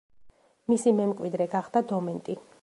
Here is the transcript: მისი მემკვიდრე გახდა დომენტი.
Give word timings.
მისი 0.71 0.93
მემკვიდრე 1.01 1.47
გახდა 1.53 1.85
დომენტი. 1.93 2.39